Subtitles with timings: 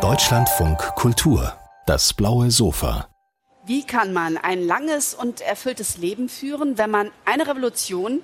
[0.00, 1.52] Deutschlandfunk Kultur,
[1.84, 3.06] das blaue Sofa.
[3.66, 8.22] Wie kann man ein langes und erfülltes Leben führen, wenn man eine Revolution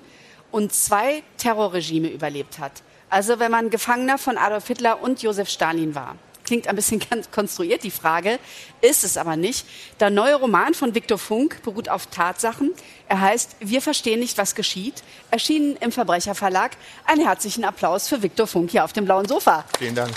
[0.49, 2.81] und zwei Terrorregime überlebt hat?
[3.11, 6.15] Also wenn man Gefangener von Adolf Hitler und Josef Stalin war.
[6.49, 6.99] Klingt ein bisschen
[7.31, 8.39] konstruiert, die Frage,
[8.81, 9.67] ist es aber nicht.
[9.99, 12.71] Der neue Roman von Viktor Funk beruht auf Tatsachen.
[13.07, 15.03] Er heißt Wir verstehen nicht, was geschieht.
[15.29, 16.71] Erschienen im Verbrecherverlag.
[17.05, 19.63] Einen herzlichen Applaus für Viktor Funk hier auf dem blauen Sofa.
[19.77, 20.09] Vielen Dank.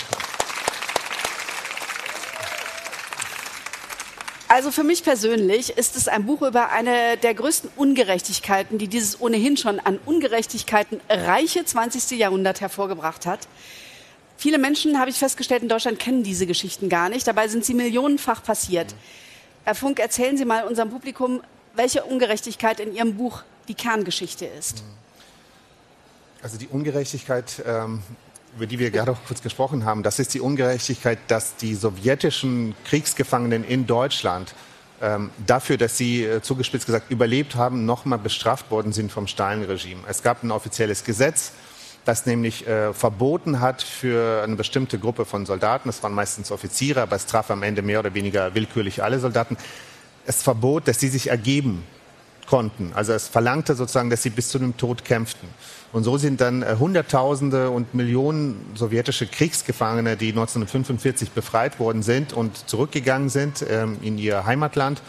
[4.47, 9.21] Also für mich persönlich ist es ein Buch über eine der größten Ungerechtigkeiten, die dieses
[9.21, 12.17] ohnehin schon an Ungerechtigkeiten reiche 20.
[12.17, 13.47] Jahrhundert hervorgebracht hat.
[14.43, 17.25] Viele Menschen, habe ich festgestellt, in Deutschland kennen diese Geschichten gar nicht.
[17.25, 18.93] Dabei sind sie millionenfach passiert.
[19.63, 21.41] Herr Funk, erzählen Sie mal unserem Publikum,
[21.75, 24.83] welche Ungerechtigkeit in Ihrem Buch die Kerngeschichte ist.
[26.41, 28.03] Also die Ungerechtigkeit ähm,
[28.57, 32.75] über die wir gerade auch kurz gesprochen haben, das ist die Ungerechtigkeit, dass die sowjetischen
[32.83, 34.55] Kriegsgefangenen in Deutschland
[35.01, 40.01] ähm, dafür, dass sie äh, zugespitzt gesagt überlebt haben, nochmal bestraft worden sind vom Stalin-Regime.
[40.05, 41.53] Es gab ein offizielles Gesetz,
[42.05, 47.01] das nämlich äh, verboten hat für eine bestimmte Gruppe von Soldaten, das waren meistens Offiziere,
[47.01, 49.57] aber es traf am Ende mehr oder weniger willkürlich alle Soldaten,
[50.25, 51.83] es verbot, dass sie sich ergeben
[52.47, 52.91] konnten.
[52.93, 55.47] Also es verlangte sozusagen, dass sie bis zu dem Tod kämpften.
[55.91, 62.33] Und so sind dann äh, Hunderttausende und Millionen sowjetische Kriegsgefangene, die 1945 befreit worden sind
[62.33, 65.01] und zurückgegangen sind ähm, in ihr Heimatland.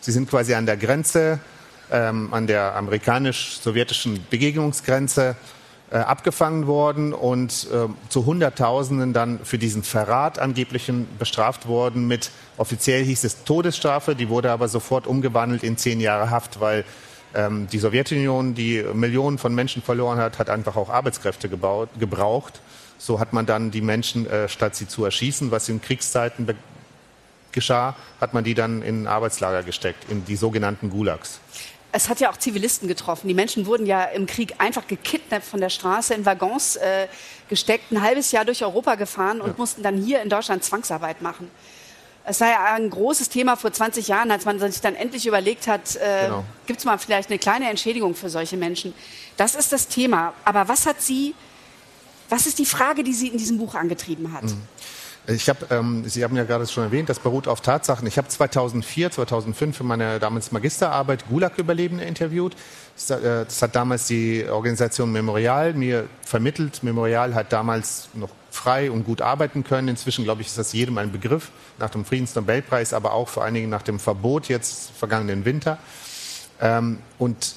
[0.00, 1.40] Sie sind quasi an der Grenze,
[1.90, 5.36] ähm, an der amerikanisch-sowjetischen Begegnungsgrenze
[5.90, 12.30] äh, abgefangen worden und äh, zu Hunderttausenden dann für diesen Verrat angeblichen bestraft worden mit,
[12.58, 16.84] offiziell hieß es Todesstrafe, die wurde aber sofort umgewandelt in zehn Jahre Haft, weil
[17.34, 22.60] ähm, die Sowjetunion, die Millionen von Menschen verloren hat, hat einfach auch Arbeitskräfte gebaut, gebraucht.
[22.98, 26.48] So hat man dann die Menschen, äh, statt sie zu erschießen, was in Kriegszeiten
[27.52, 31.40] geschah, hat man die dann in Arbeitslager gesteckt, in die sogenannten Gulags.
[31.98, 33.26] Es hat ja auch Zivilisten getroffen.
[33.26, 37.08] Die Menschen wurden ja im Krieg einfach gekidnappt von der Straße in Waggons äh,
[37.48, 39.54] gesteckt, ein halbes Jahr durch Europa gefahren und ja.
[39.58, 41.50] mussten dann hier in Deutschland Zwangsarbeit machen.
[42.24, 45.66] Es war ja ein großes Thema vor 20 Jahren, als man sich dann endlich überlegt
[45.66, 46.44] hat, äh, genau.
[46.68, 48.94] gibt es mal vielleicht eine kleine Entschädigung für solche Menschen.
[49.36, 50.34] Das ist das Thema.
[50.44, 51.34] Aber was hat Sie,
[52.28, 54.44] was ist die Frage, die Sie in diesem Buch angetrieben hat?
[54.44, 54.62] Mhm.
[55.30, 58.06] Ich habe, ähm, Sie haben ja gerade schon erwähnt, das beruht auf Tatsachen.
[58.06, 62.56] Ich habe 2004, 2005 für meine damals Magisterarbeit Gulag-Überlebende interviewt.
[62.96, 66.82] Das, äh, das, hat damals die Organisation Memorial mir vermittelt.
[66.82, 69.88] Memorial hat damals noch frei und gut arbeiten können.
[69.88, 73.54] Inzwischen, glaube ich, ist das jedem ein Begriff, nach dem Friedensnobelpreis, aber auch vor allen
[73.54, 75.76] Dingen nach dem Verbot jetzt vergangenen Winter.
[76.58, 77.54] Ähm, und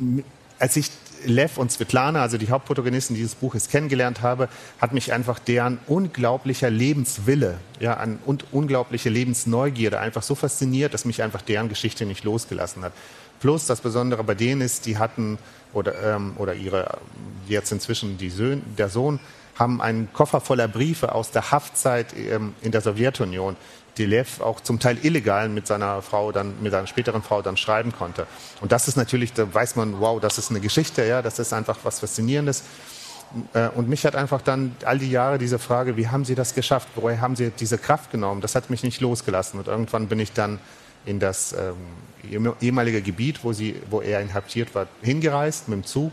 [0.00, 0.22] äh,
[0.58, 0.90] als ich
[1.24, 4.48] Lev und Svetlana, also die Hauptprotagonisten dieses Buches, kennengelernt habe,
[4.80, 11.04] hat mich einfach deren unglaublicher Lebenswille ja, an, und unglaubliche Lebensneugierde einfach so fasziniert, dass
[11.04, 12.92] mich einfach deren Geschichte nicht losgelassen hat.
[13.40, 15.38] Plus das Besondere bei denen ist, die hatten
[15.72, 16.98] oder, ähm, oder ihre
[17.46, 19.20] jetzt inzwischen die Söhne, der Sohn
[19.58, 23.56] haben einen Koffer voller Briefe aus der Haftzeit ähm, in der Sowjetunion,
[23.98, 27.56] die Lev auch zum Teil illegal mit seiner Frau dann, mit seiner späteren Frau dann
[27.56, 28.26] schreiben konnte.
[28.60, 31.52] Und das ist natürlich, da weiß man, wow, das ist eine Geschichte, ja, das ist
[31.52, 32.62] einfach was Faszinierendes.
[33.52, 36.54] Äh, und mich hat einfach dann all die Jahre diese Frage, wie haben Sie das
[36.54, 36.88] geschafft?
[36.94, 38.40] Woher haben Sie diese Kraft genommen?
[38.40, 39.58] Das hat mich nicht losgelassen.
[39.58, 40.58] Und irgendwann bin ich dann
[41.04, 46.12] in das ähm, ehemalige Gebiet, wo, sie, wo er inhaftiert war, hingereist mit dem Zug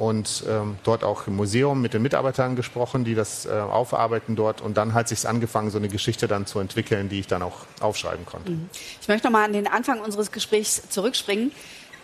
[0.00, 4.62] und ähm, dort auch im Museum mit den Mitarbeitern gesprochen, die das äh, aufarbeiten dort.
[4.62, 7.66] Und dann hat sich angefangen, so eine Geschichte dann zu entwickeln, die ich dann auch
[7.80, 8.52] aufschreiben konnte.
[8.52, 8.70] Mhm.
[8.98, 11.52] Ich möchte noch mal an den Anfang unseres Gesprächs zurückspringen.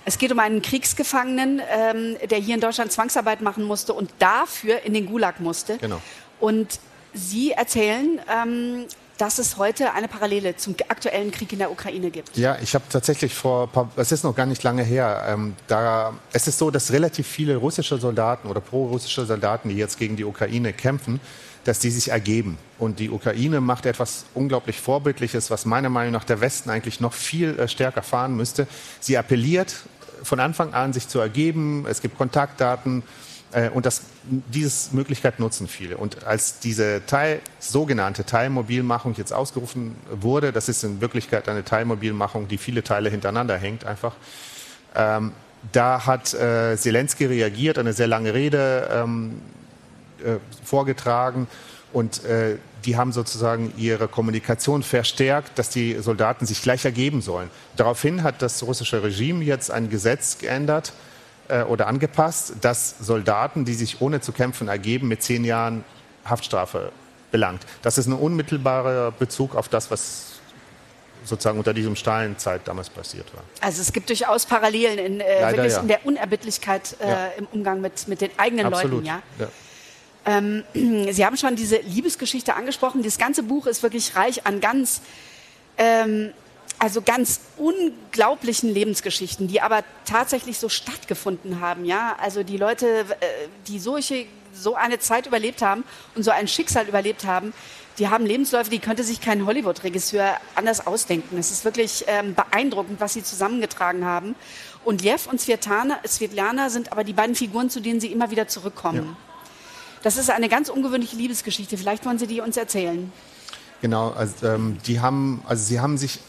[0.04, 4.82] Es geht um einen Kriegsgefangenen, ähm, der hier in Deutschland Zwangsarbeit machen musste und dafür
[4.84, 5.78] in den Gulag musste.
[5.78, 6.02] Genau.
[6.38, 6.78] Und
[7.14, 8.84] Sie erzählen, ähm,
[9.18, 12.36] dass es heute eine Parallele zum aktuellen Krieg in der Ukraine gibt.
[12.36, 16.46] Ja, ich habe tatsächlich vor, es ist noch gar nicht lange her, ähm, da, es
[16.46, 20.72] ist so, dass relativ viele russische Soldaten oder pro-russische Soldaten, die jetzt gegen die Ukraine
[20.72, 21.20] kämpfen,
[21.64, 22.58] dass die sich ergeben.
[22.78, 27.12] Und die Ukraine macht etwas unglaublich Vorbildliches, was meiner Meinung nach der Westen eigentlich noch
[27.12, 28.66] viel äh, stärker fahren müsste.
[29.00, 29.74] Sie appelliert
[30.22, 31.86] von Anfang an, sich zu ergeben.
[31.88, 33.02] Es gibt Kontaktdaten
[33.72, 35.96] und das, diese Möglichkeit nutzen viele.
[35.96, 42.48] Und als diese Teil, sogenannte Teilmobilmachung jetzt ausgerufen wurde, das ist in Wirklichkeit eine Teilmobilmachung,
[42.48, 44.14] die viele Teile hintereinander hängt einfach.
[44.94, 45.32] Ähm,
[45.72, 49.40] da hat äh, Zelensky reagiert, eine sehr lange Rede ähm,
[50.24, 51.46] äh, vorgetragen
[51.92, 57.50] und äh, die haben sozusagen ihre Kommunikation verstärkt, dass die Soldaten sich gleich ergeben sollen.
[57.76, 60.92] Daraufhin hat das russische Regime jetzt ein Gesetz geändert,
[61.48, 65.84] äh, oder angepasst, dass Soldaten, die sich ohne zu kämpfen ergeben, mit zehn Jahren
[66.24, 66.92] Haftstrafe
[67.30, 67.62] belangt.
[67.82, 70.32] Das ist ein unmittelbarer Bezug auf das, was
[71.24, 73.42] sozusagen unter diesem Stalinzeit damals passiert war.
[73.60, 75.80] Also es gibt durchaus Parallelen in, äh, Leider, wirklich ja.
[75.80, 77.26] in der Unerbittlichkeit äh, Ja.
[77.38, 79.04] im Umgang mit, mit den eigenen Absolut.
[79.04, 79.06] Leuten.
[79.06, 79.22] Ja?
[79.38, 79.48] Ja.
[80.26, 80.64] Ähm,
[81.12, 83.02] Sie haben schon diese Liebesgeschichte angesprochen.
[83.02, 85.00] Das ganze Buch ist wirklich reich an ganz,
[85.78, 86.32] ähm,
[86.78, 91.84] also ganz unglaublichen Lebensgeschichten, die aber tatsächlich so stattgefunden haben.
[91.84, 93.26] Ja, also die Leute, äh,
[93.66, 95.84] die solche, so eine Zeit überlebt haben
[96.14, 97.52] und so ein Schicksal überlebt haben,
[97.98, 101.38] die haben Lebensläufe, die könnte sich kein Hollywood-Regisseur anders ausdenken.
[101.38, 104.34] Es ist wirklich ähm, beeindruckend, was sie zusammengetragen haben.
[104.84, 108.48] Und Lev und Svetlana, Svetlana sind aber die beiden Figuren, zu denen sie immer wieder
[108.48, 109.16] zurückkommen.
[110.02, 111.76] Das ist eine ganz ungewöhnliche Liebesgeschichte.
[111.76, 113.10] Vielleicht wollen Sie die uns erzählen.
[113.80, 116.20] Genau, also ähm, die haben, also sie haben sich,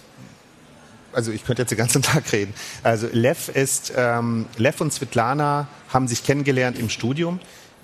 [1.17, 2.53] also ich könnte jetzt den ganzen Tag reden.
[2.83, 7.39] Also Lev ist, ähm, Lev und Svetlana haben sich kennengelernt im Studium.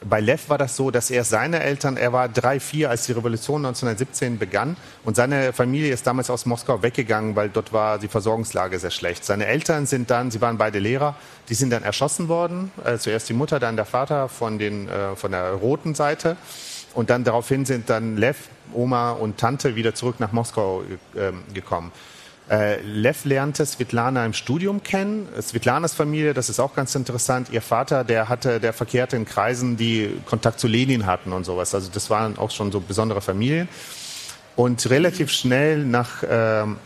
[0.06, 3.13] Bei Lev war das so, dass er seine Eltern, er war drei, vier, als die
[3.13, 4.75] Revolution 1917 begann
[5.06, 9.24] und seine Familie ist damals aus Moskau weggegangen, weil dort war die Versorgungslage sehr schlecht.
[9.24, 11.15] Seine Eltern sind dann, sie waren beide Lehrer,
[11.50, 12.71] die sind dann erschossen worden.
[12.83, 16.38] Äh, zuerst die Mutter, dann der Vater von, den, äh, von der roten Seite.
[16.94, 20.83] Und dann daraufhin sind dann Lev, Oma und Tante wieder zurück nach Moskau
[21.15, 21.91] ähm, gekommen.
[22.49, 25.27] Äh, Lev lernte Svetlana im Studium kennen.
[25.41, 27.47] Svetlanas Familie, das ist auch ganz interessant.
[27.51, 31.73] Ihr Vater, der hatte, der verkehrte in Kreisen, die Kontakt zu Lenin hatten und sowas.
[31.73, 33.69] Also das waren auch schon so besondere Familien.
[34.55, 36.77] Und relativ schnell nach, ähm,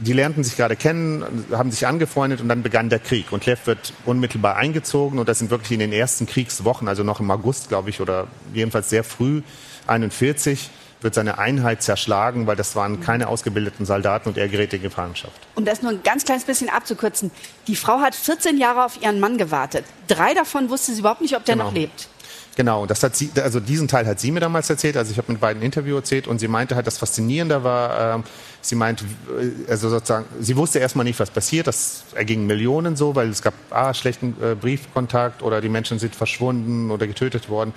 [0.00, 3.32] die lernten sich gerade kennen, haben sich angefreundet und dann begann der Krieg.
[3.32, 7.20] Und Lev wird unmittelbar eingezogen und das sind wirklich in den ersten Kriegswochen, also noch
[7.20, 9.42] im August, glaube ich, oder jedenfalls sehr früh,
[9.86, 10.70] 41,
[11.02, 15.34] wird seine Einheit zerschlagen, weil das waren keine ausgebildeten Soldaten und er gerät in Gefangenschaft.
[15.54, 17.30] Um das nur ein ganz kleines bisschen abzukürzen.
[17.66, 19.84] Die Frau hat 14 Jahre auf ihren Mann gewartet.
[20.08, 21.66] Drei davon wusste sie überhaupt nicht, ob der Genau.
[21.66, 22.08] noch lebt.
[22.54, 24.98] Genau, und das hat sie, also diesen Teil hat sie mir damals erzählt.
[24.98, 28.24] Also ich habe mit beiden Interview erzählt und sie meinte halt, das Faszinierende war, ähm,
[28.60, 29.06] sie meinte,
[29.40, 31.66] äh, also sozusagen, sie wusste erstmal nicht, was passiert.
[31.66, 36.14] Das erging Millionen so, weil es gab ah, schlechten äh, Briefkontakt oder die Menschen sind
[36.14, 37.72] verschwunden oder getötet worden.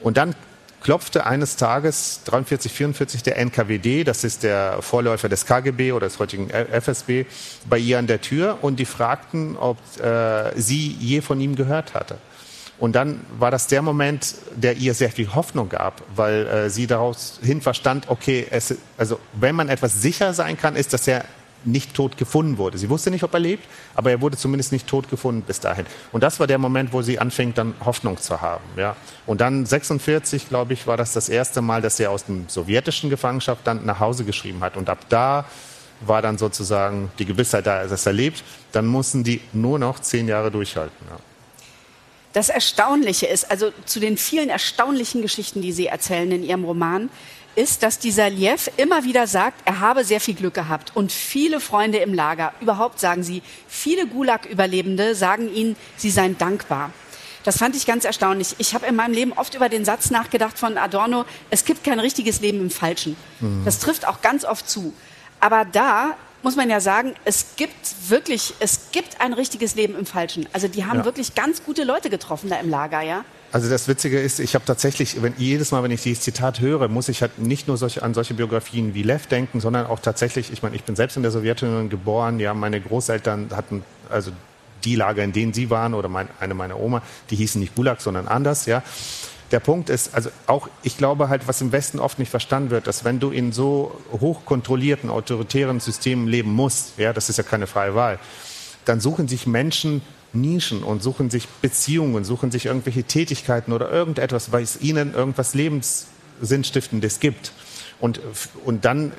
[0.00, 0.34] Und dann
[0.80, 6.18] klopfte eines Tages 43, 44 der NKWD, das ist der Vorläufer des KGB oder des
[6.18, 7.26] heutigen FSB,
[7.68, 11.94] bei ihr an der Tür und die fragten, ob äh, sie je von ihm gehört
[11.94, 12.16] hatte.
[12.78, 16.86] Und dann war das der Moment, der ihr sehr viel Hoffnung gab, weil äh, sie
[16.86, 21.26] daraus hin verstand, okay, es, also wenn man etwas sicher sein kann, ist, dass er
[21.64, 22.78] nicht tot gefunden wurde.
[22.78, 23.64] Sie wusste nicht, ob er lebt,
[23.94, 25.86] aber er wurde zumindest nicht tot gefunden bis dahin.
[26.12, 28.64] Und das war der Moment, wo sie anfing, dann Hoffnung zu haben.
[28.76, 28.96] Ja.
[29.26, 33.10] Und dann 46, glaube ich, war das das erste Mal, dass er aus dem sowjetischen
[33.10, 34.76] Gefangenschaft dann nach Hause geschrieben hat.
[34.76, 35.44] Und ab da
[36.00, 38.42] war dann sozusagen die Gewissheit da, dass er lebt.
[38.72, 41.06] Dann mussten die nur noch zehn Jahre durchhalten.
[41.10, 41.18] Ja.
[42.32, 47.10] Das Erstaunliche ist, also zu den vielen erstaunlichen Geschichten, die Sie erzählen in Ihrem Roman,
[47.54, 51.60] ist, dass dieser Liev immer wieder sagt, er habe sehr viel Glück gehabt und viele
[51.60, 56.92] Freunde im Lager, überhaupt sagen Sie, viele Gulag-Überlebende sagen Ihnen, sie seien dankbar.
[57.42, 58.54] Das fand ich ganz erstaunlich.
[58.58, 61.98] Ich habe in meinem Leben oft über den Satz nachgedacht von Adorno, es gibt kein
[61.98, 63.16] richtiges Leben im Falschen.
[63.64, 64.92] Das trifft auch ganz oft zu.
[65.40, 70.06] Aber da muss man ja sagen, es gibt wirklich, es gibt ein richtiges Leben im
[70.06, 70.46] Falschen.
[70.52, 71.04] Also die haben Ja.
[71.04, 73.24] wirklich ganz gute Leute getroffen da im Lager, ja.
[73.52, 76.86] Also das Witzige ist, ich habe tatsächlich, wenn, jedes Mal, wenn ich dieses Zitat höre,
[76.88, 80.52] muss ich halt nicht nur solche, an solche Biografien wie Lev denken, sondern auch tatsächlich,
[80.52, 84.30] ich meine, ich bin selbst in der Sowjetunion geboren, ja, meine Großeltern hatten, also
[84.84, 88.00] die Lager, in denen sie waren, oder mein, eine meiner Oma, die hießen nicht Gulag,
[88.00, 88.82] sondern anders, ja.
[89.50, 92.86] Der Punkt ist, also auch, ich glaube halt, was im Westen oft nicht verstanden wird,
[92.86, 97.66] dass wenn du in so hochkontrollierten, autoritären Systemen leben musst, ja, das ist ja keine
[97.66, 98.20] freie Wahl,
[98.84, 100.02] dann suchen sich Menschen
[100.32, 105.54] Nischen und suchen sich Beziehungen, suchen sich irgendwelche Tätigkeiten oder irgendetwas, weil es ihnen irgendwas
[105.54, 107.52] Lebenssinnstiftendes gibt.
[108.00, 108.20] Und,
[108.64, 109.12] und dann,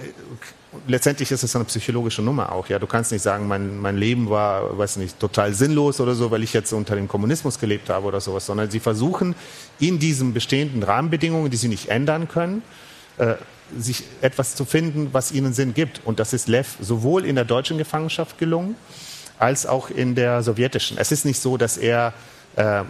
[0.87, 2.67] letztendlich ist es eine psychologische Nummer auch.
[2.67, 6.31] Ja, du kannst nicht sagen, mein, mein Leben war, weiß nicht, total sinnlos oder so,
[6.31, 9.35] weil ich jetzt unter dem Kommunismus gelebt habe oder sowas, sondern sie versuchen
[9.79, 12.63] in diesen bestehenden Rahmenbedingungen, die sie nicht ändern können,
[13.17, 13.35] äh,
[13.77, 16.01] sich etwas zu finden, was ihnen Sinn gibt.
[16.03, 18.75] Und das ist Lev sowohl in der deutschen Gefangenschaft gelungen,
[19.37, 20.97] als auch in der sowjetischen.
[20.97, 22.13] Es ist nicht so, dass er
[22.55, 22.83] äh,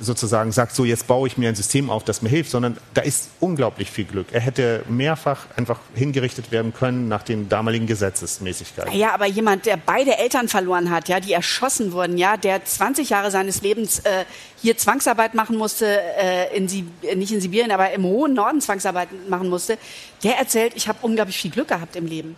[0.00, 3.02] sozusagen sagt, so jetzt baue ich mir ein System auf, das mir hilft, sondern da
[3.02, 4.28] ist unglaublich viel Glück.
[4.32, 8.92] Er hätte mehrfach einfach hingerichtet werden können nach den damaligen Gesetzesmäßigkeiten.
[8.96, 13.10] Ja, aber jemand, der beide Eltern verloren hat, ja, die erschossen wurden, ja, der 20
[13.10, 14.24] Jahre seines Lebens äh,
[14.60, 18.60] hier Zwangsarbeit machen musste, äh, in Sib äh, nicht in Sibirien, aber im hohen Norden
[18.60, 19.78] Zwangsarbeit machen musste,
[20.22, 22.36] der erzählt, ich habe unglaublich viel Glück gehabt im Leben.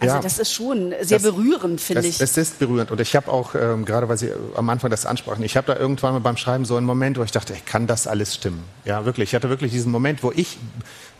[0.00, 2.20] Also ja, das ist schon sehr das, berührend, finde ich.
[2.20, 5.44] Es ist berührend und ich habe auch, ähm, gerade weil Sie am Anfang das ansprachen,
[5.44, 7.86] ich habe da irgendwann mal beim Schreiben so einen Moment, wo ich dachte, ich kann
[7.86, 8.62] das alles stimmen?
[8.84, 9.30] Ja, wirklich.
[9.30, 10.58] Ich hatte wirklich diesen Moment, wo ich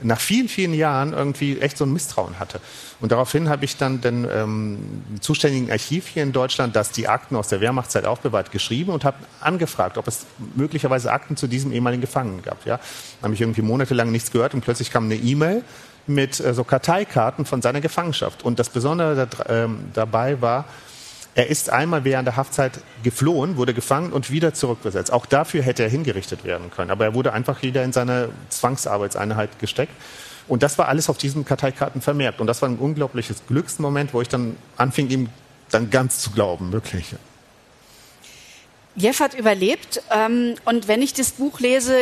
[0.03, 2.61] nach vielen, vielen Jahren irgendwie echt so ein Misstrauen hatte.
[3.01, 7.37] Und daraufhin habe ich dann den ähm, zuständigen Archiv hier in Deutschland, das die Akten
[7.37, 12.01] aus der Wehrmachtszeit aufbewahrt, geschrieben und habe angefragt, ob es möglicherweise Akten zu diesem ehemaligen
[12.01, 12.65] Gefangenen gab.
[12.67, 12.79] Ja,
[13.23, 15.63] habe ich irgendwie monatelang nichts gehört und plötzlich kam eine E-Mail
[16.07, 18.43] mit äh, so Karteikarten von seiner Gefangenschaft.
[18.43, 20.67] Und das Besondere da, ähm, dabei war,
[21.35, 25.13] er ist einmal während der Haftzeit geflohen, wurde gefangen und wieder zurückbesetzt.
[25.13, 26.91] Auch dafür hätte er hingerichtet werden können.
[26.91, 29.93] Aber er wurde einfach wieder in seine Zwangsarbeitseinheit gesteckt.
[30.49, 32.41] Und das war alles auf diesen Karteikarten vermerkt.
[32.41, 35.29] Und das war ein unglaubliches Glücksmoment, wo ich dann anfing, ihm
[35.71, 37.15] dann ganz zu glauben, wirklich.
[38.97, 40.03] Jeff hat überlebt.
[40.11, 41.95] Ähm, und wenn ich das Buch lese,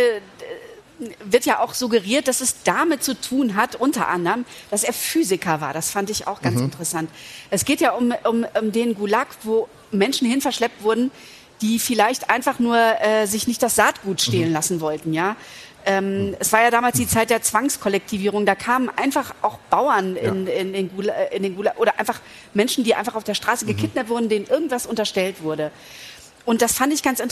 [1.25, 5.61] wird ja auch suggeriert, dass es damit zu tun hat, unter anderem, dass er Physiker
[5.61, 5.73] war.
[5.73, 6.65] Das fand ich auch ganz mhm.
[6.65, 7.11] interessant.
[7.51, 11.11] Es geht ja um, um, um den Gulag, wo Menschen hin verschleppt wurden,
[11.61, 14.55] die vielleicht einfach nur äh, sich nicht das Saatgut stehlen mhm.
[14.55, 15.37] lassen wollten, ja.
[15.87, 16.37] Ähm, mhm.
[16.39, 18.45] Es war ja damals die Zeit der Zwangskollektivierung.
[18.45, 20.23] Da kamen einfach auch Bauern ja.
[20.23, 22.21] in, in, in, Gula, in den Gulag oder einfach
[22.53, 23.69] Menschen, die einfach auf der Straße mhm.
[23.69, 25.71] gekidnappt wurden, denen irgendwas unterstellt wurde.
[26.49, 27.25] Und das fand ich ganz äh,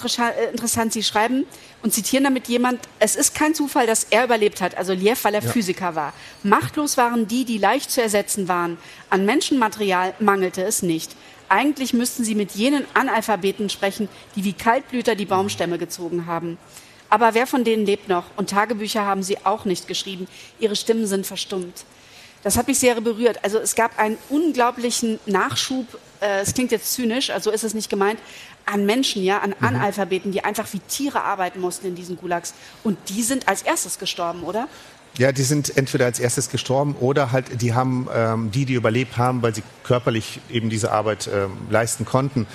[0.53, 0.93] interessant.
[0.93, 1.47] Sie schreiben
[1.83, 5.33] und zitieren damit jemand, es ist kein Zufall, dass er überlebt hat, also Liev, weil
[5.33, 5.51] er ja.
[5.51, 6.13] Physiker war.
[6.43, 8.77] Machtlos waren die, die leicht zu ersetzen waren.
[9.09, 11.17] An Menschenmaterial mangelte es nicht.
[11.49, 16.59] Eigentlich müssten sie mit jenen Analphabeten sprechen, die wie Kaltblüter die Baumstämme gezogen haben.
[17.09, 18.25] Aber wer von denen lebt noch?
[18.37, 20.29] Und Tagebücher haben sie auch nicht geschrieben.
[20.59, 21.87] Ihre Stimmen sind verstummt.
[22.43, 23.43] Das hat mich sehr berührt.
[23.43, 25.87] Also es gab einen unglaublichen Nachschub.
[26.27, 28.19] Äh, es klingt jetzt zynisch, also ist es nicht gemeint,
[28.65, 29.67] an Menschen, ja, an mhm.
[29.67, 32.55] Analphabeten, die einfach wie Tiere arbeiten mussten in diesen Gulags.
[32.83, 34.69] Und die sind als erstes gestorben, oder?
[35.19, 39.17] Ja, die sind entweder als erstes gestorben oder halt die haben ähm, die, die überlebt
[39.17, 42.47] haben, weil sie körperlich eben diese Arbeit ähm, leisten konnten.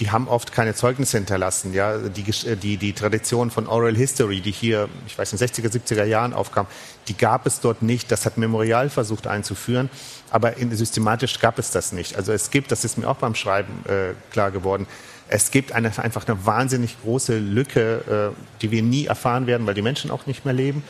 [0.00, 1.72] Die haben oft keine Zeugnisse hinterlassen.
[1.74, 5.48] Ja, die, äh, die, die Tradition von Oral History, die hier, ich weiß, in den
[5.48, 6.66] 60er, 70er Jahren aufkam,
[7.08, 8.10] die gab es dort nicht.
[8.10, 9.90] Das hat Memorial versucht einzuführen,
[10.30, 12.16] aber in, systematisch gab es das nicht.
[12.16, 14.86] Also es gibt, das ist mir auch beim Schreiben äh, klar geworden,
[15.32, 19.74] es gibt eine, einfach eine wahnsinnig große Lücke, äh, die wir nie erfahren werden, weil
[19.74, 20.82] die Menschen auch nicht mehr leben.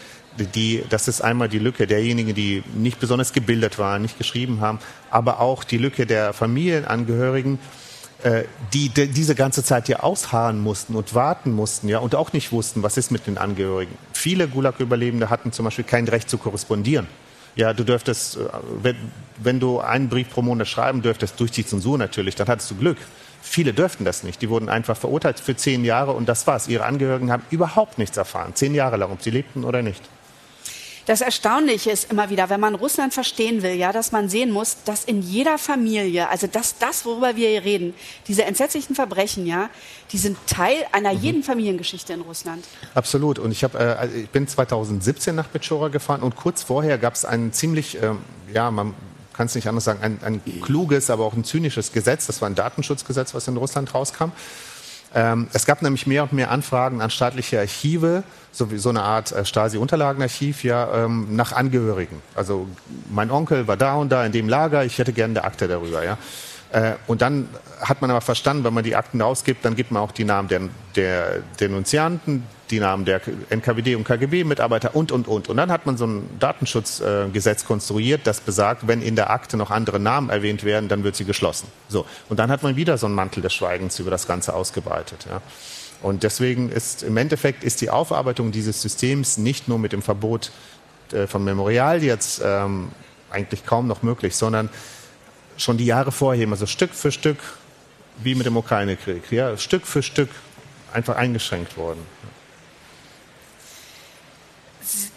[0.54, 4.78] Die, das ist einmal die Lücke derjenigen, die nicht besonders gebildet waren, nicht geschrieben haben,
[5.10, 7.58] aber auch die Lücke der Familienangehörigen,
[8.22, 12.32] äh, die, die diese ganze Zeit hier ausharren mussten und warten mussten, ja, und auch
[12.32, 13.96] nicht wussten, was ist mit den Angehörigen.
[14.12, 17.06] Viele Gulag-Überlebende hatten zum Beispiel kein Recht zu korrespondieren.
[17.56, 18.40] Ja, du dürftest, äh,
[18.82, 18.96] wenn,
[19.38, 22.76] wenn du einen Brief pro Monat schreiben dürftest, durch die Zensur natürlich, dann hattest du
[22.76, 22.98] Glück.
[23.42, 24.42] Viele dürften das nicht.
[24.42, 26.68] Die wurden einfach verurteilt für zehn Jahre und das war's.
[26.68, 28.54] Ihre Angehörigen haben überhaupt nichts erfahren.
[28.54, 30.02] Zehn Jahre lang, ob sie lebten oder nicht.
[31.10, 34.76] Das Erstaunliche ist immer wieder, wenn man Russland verstehen will, ja, dass man sehen muss,
[34.84, 37.94] dass in jeder Familie, also dass das, worüber wir hier reden,
[38.28, 39.70] diese entsetzlichen Verbrechen, ja,
[40.12, 41.18] die sind Teil einer mhm.
[41.18, 42.64] jeden Familiengeschichte in Russland.
[42.94, 43.40] Absolut.
[43.40, 47.14] Und ich, hab, äh, also ich bin 2017 nach Petschora gefahren und kurz vorher gab
[47.14, 48.18] es einen ziemlich, ähm,
[48.54, 48.94] ja, man
[49.32, 52.28] kann es nicht anders sagen, ein, ein kluges, aber auch ein zynisches Gesetz.
[52.28, 54.30] Das war ein Datenschutzgesetz, was in Russland rauskam.
[55.14, 59.02] Ähm, es gab nämlich mehr und mehr Anfragen an staatliche Archive, so wie so eine
[59.02, 62.22] Art äh, Stasi-Unterlagenarchiv, ja, ähm, nach Angehörigen.
[62.34, 62.68] Also
[63.10, 66.04] mein Onkel war da und da in dem Lager, ich hätte gerne eine Akte darüber,
[66.04, 66.16] ja.
[66.72, 67.48] Äh, und dann
[67.80, 70.48] hat man aber verstanden, wenn man die Akten rausgibt, dann gibt man auch die Namen
[70.48, 70.60] der,
[70.94, 75.48] der Denunzianten, die Namen der NKWD und KGB-Mitarbeiter und, und, und.
[75.48, 79.56] Und dann hat man so ein Datenschutzgesetz äh, konstruiert, das besagt, wenn in der Akte
[79.56, 81.66] noch andere Namen erwähnt werden, dann wird sie geschlossen.
[81.88, 82.06] So.
[82.28, 85.26] Und dann hat man wieder so einen Mantel des Schweigens über das Ganze ausgebreitet.
[85.28, 85.40] Ja.
[86.02, 90.52] Und deswegen ist im Endeffekt ist die Aufarbeitung dieses Systems nicht nur mit dem Verbot
[91.12, 92.90] äh, von Memorial jetzt ähm,
[93.30, 94.70] eigentlich kaum noch möglich, sondern
[95.60, 97.38] schon die Jahre vorher, also Stück für Stück,
[98.18, 100.30] wie mit dem Ukraine-Krieg, ja, Stück für Stück
[100.92, 102.00] einfach eingeschränkt worden.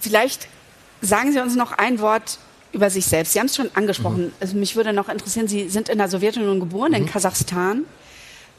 [0.02, 0.48] Vielleicht
[1.02, 2.40] sagen Sie uns noch ein Wort
[2.72, 3.34] über sich selbst.
[3.34, 4.26] Sie haben es schon angesprochen.
[4.26, 4.34] Mhm.
[4.40, 6.98] Also mich würde noch interessieren, Sie sind in der Sowjetunion geboren, mhm.
[6.98, 7.86] in Kasachstan.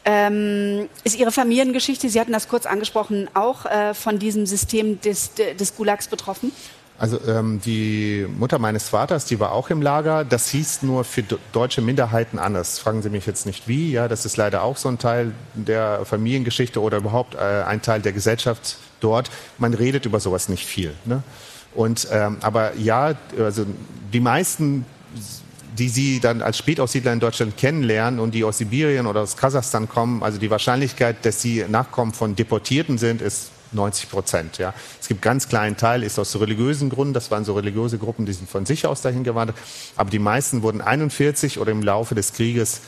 [0.05, 5.33] Ähm, ist Ihre Familiengeschichte, Sie hatten das kurz angesprochen, auch äh, von diesem System des,
[5.35, 6.53] des Gulags betroffen?
[6.97, 10.25] Also ähm, die Mutter meines Vaters, die war auch im Lager.
[10.25, 12.79] Das hieß nur für deutsche Minderheiten anders.
[12.79, 13.91] Fragen Sie mich jetzt nicht wie.
[13.91, 18.01] Ja, das ist leider auch so ein Teil der Familiengeschichte oder überhaupt äh, ein Teil
[18.01, 19.31] der Gesellschaft dort.
[19.59, 20.95] Man redet über sowas nicht viel.
[21.05, 21.25] Ne?
[21.75, 23.67] Und ähm, aber ja, also
[24.13, 24.87] die meisten
[25.79, 29.89] die Sie dann als Spätaussiedler in Deutschland kennenlernen und die aus Sibirien oder aus Kasachstan
[29.89, 34.59] kommen, also die Wahrscheinlichkeit, dass sie Nachkommen von Deportierten sind, ist 90 Prozent.
[34.59, 34.75] Ja.
[35.01, 38.33] Es gibt ganz kleinen Teil, ist aus religiösen Gründen, das waren so religiöse Gruppen, die
[38.33, 39.57] sind von sich aus dahin gewandert,
[39.97, 42.81] aber die meisten wurden 41 oder im Laufe des Krieges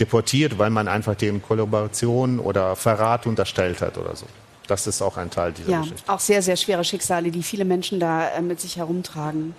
[0.00, 4.26] deportiert, weil man einfach denen Kollaboration oder Verrat unterstellt hat oder so.
[4.66, 6.10] Das ist auch ein Teil dieser ja, Geschichte.
[6.10, 9.54] Auch sehr, sehr schwere Schicksale, die viele Menschen da äh, mit sich herumtragen.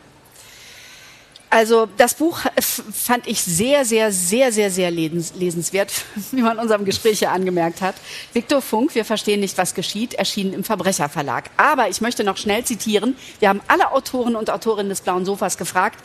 [1.50, 5.92] Also das Buch fand ich sehr, sehr, sehr, sehr, sehr lesenswert,
[6.32, 7.96] wie man in unserem Gespräch ja angemerkt hat.
[8.34, 11.50] Viktor Funk, wir verstehen nicht, was geschieht, erschienen im Verbrecherverlag.
[11.58, 13.16] Aber ich möchte noch schnell zitieren.
[13.40, 16.00] Wir haben alle Autoren und Autorinnen des Blauen Sofas gefragt,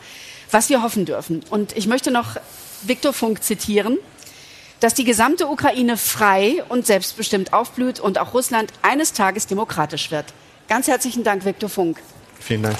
[0.51, 1.43] was wir hoffen dürfen.
[1.49, 2.37] Und ich möchte noch
[2.83, 3.97] Viktor Funk zitieren,
[4.79, 10.25] dass die gesamte Ukraine frei und selbstbestimmt aufblüht und auch Russland eines Tages demokratisch wird.
[10.67, 11.99] Ganz herzlichen Dank, Viktor Funk.
[12.39, 12.77] Vielen Dank.